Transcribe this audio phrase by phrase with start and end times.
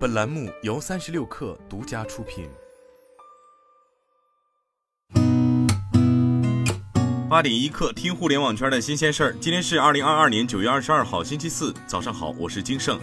[0.00, 2.48] 本栏目由三十六氪独家出品。
[7.28, 9.36] 八点一刻，听互联网圈的新鲜事儿。
[9.38, 12.98] 今天是二零二二年九月二十二号，星期四，早上好，我是金盛。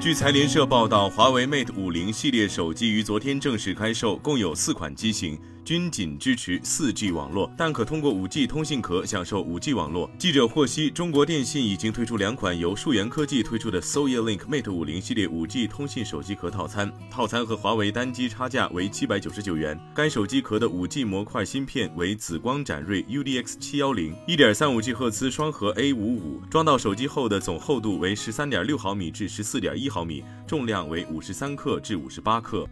[0.00, 5.38] 据财联社报道，华为 Mate 五零系列手机于昨天正式开售，共有四款机型。
[5.64, 10.10] 均仅支持 4G 网络，但可通过 5G 通信壳享受 5G 网络。
[10.18, 19.80] 记者获悉，中国电信已经推出两款由数源科技推出的 s o y Link Mate 50系列 5G 通信手机壳套餐，套餐和华为单机差价为799元。
[19.94, 32.68] 该手机壳的 5G 模块芯片为紫光展锐 UDX710，1.35G 赫兹双核 A55，装到手机后的总厚度为13.6毫米至14.1毫米，重量为53克至58克。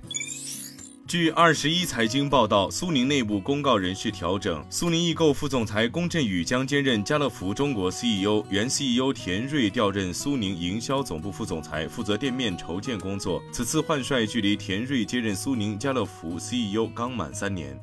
[1.13, 13.43] 据二十一财经报道，苏宁内部公告人事调整，苏宁易购副总裁龚振宇将兼任家乐福中国 CEO，原 CEO 田瑞调任苏宁营销总部副总裁，负责店面筹建工作。
[13.53, 17.79] 此次换帅距离田瑞接任苏宁家乐福 CEO 刚满三年。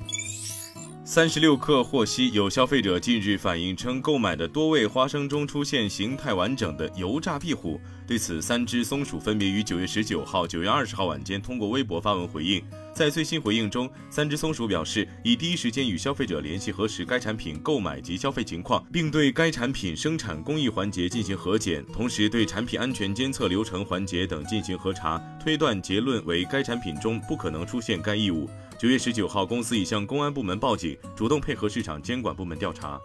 [1.06, 7.80] 三十六氪获悉，有消费者近日反映称，购买的多味花生中出现形态完整的油炸壁虎。
[8.08, 12.64] 对此，三只松鼠分别于九月十九号、九月二十号晚间通过微博发文回应。
[13.00, 28.50] 在最新回应中，三只松鼠表示已第一时间与消费者联系核实该产品购买及消费情况，并对该产品生产工艺环节进行核检，同时对产品安全监测流程环节等进行核查，推断结论为该产品中不可能出现该异物。
[28.78, 33.00] 九月十九号，公司已向公安部门报警，主动配合市场监管部门调查。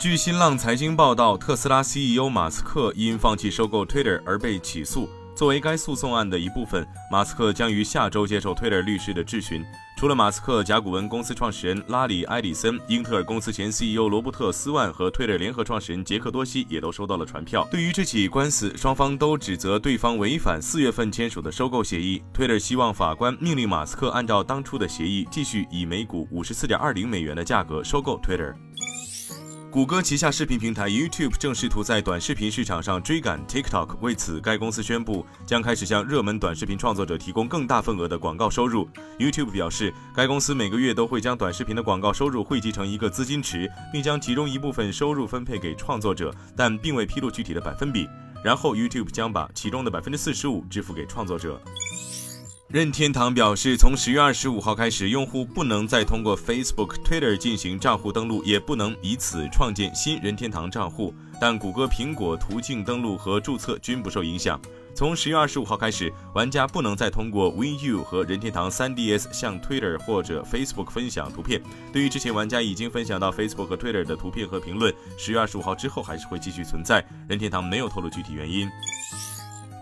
[0.00, 5.08] 据新浪财经报道，特斯拉 CEO 马斯克因放弃收购 Twitter 而被起诉。
[5.34, 9.64] 作为该诉讼案的一部分，马斯克将于下周接受 Twitter 律师的质询。
[9.96, 17.66] 除了马斯克，甲骨文公司创始人拉里·埃里森、英特尔公司前 CEO 罗伯特·斯万和 Twitter 联合创始人杰克多西也都收到了传票。
[17.70, 22.22] 对于这起官司，双方都指责对方违反四月份签署的收购协议。
[22.32, 28.54] Twitter 希望法官命令马斯克按照当初的协议，继续以每股五十四点二零美元的价格收购 Twitter。
[29.74, 38.88] 谷歌旗下视频平台 YouTube 正试图在短视频市场上追赶 TikTok，为此，该公司宣布将开始向热门短视频创作者提供更大份额的广告收入。
[39.18, 48.08] YouTube 表示，该公司每个月都会将短视频的广告收入汇集成一个资金池，并将其中一部分收入分配给创作者，但并未披露具体的百分比。
[48.44, 51.60] 然后，YouTube 将把其中的百分之四十五支付给创作者。
[52.74, 61.14] 任天堂表示，从十月二十五号开始，用户不能再通过 Facebook、Twitter 进行账户登录，也不能以此创建新任天堂账户。
[61.40, 64.60] 但谷歌、苹果途径登录和注册均不受影响。
[64.92, 71.62] 从十月二十五号开始，玩家不能再通过 Wii U 和任天堂 3DS 向 Twitter 或者 Facebook 分享图片。
[71.92, 77.06] 对于之前玩家已经分享到 Facebook 和 Twitter 的图片和评论，十月二十五号之后还是会继续存在。
[77.28, 78.68] 任天堂没有透露具体原因。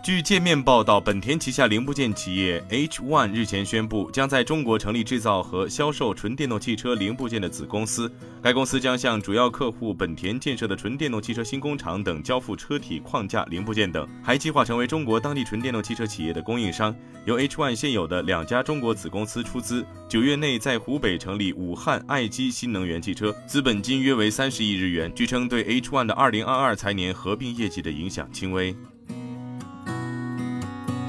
[0.03, 8.13] 据界面报道，本田旗下零部件企业 H One 日前宣布，将在中国成立制造和销售纯电动汽车零部件的子公司。
[8.43, 16.93] 该公司将向主要客户本田建设的纯电动汽车新工厂等交付车体框架零部件等，还计划成为中国当地纯电动汽车企业的供应商。
[17.25, 25.13] 由 H One 现有的两家中国子公司出资，九月内在湖北成立武汉爱基新能源汽车，资本金约为三十亿日元。
[25.15, 28.75] 据称，对 H One 的二零二二财年合并业绩的影响轻微。